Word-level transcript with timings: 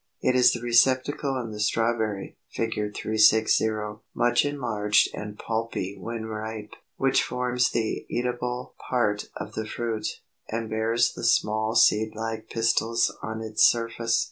It 0.19 0.35
is 0.35 0.51
the 0.51 0.61
receptacle 0.61 1.37
in 1.37 1.51
the 1.51 1.59
Strawberry 1.59 2.35
(Fig. 2.49 2.73
360), 2.73 3.69
much 4.15 4.45
enlarged 4.45 5.09
and 5.13 5.37
pulpy 5.37 5.95
when 5.95 6.25
ripe, 6.25 6.73
which 6.97 7.21
forms 7.21 7.69
the 7.69 8.07
eatable 8.09 8.73
part 8.89 9.29
of 9.37 9.53
the 9.53 9.67
fruit, 9.67 10.07
and 10.49 10.71
bears 10.71 11.13
the 11.13 11.23
small 11.23 11.75
seed 11.75 12.15
like 12.15 12.49
pistils 12.49 13.15
on 13.21 13.41
its 13.43 13.63
surface. 13.63 14.19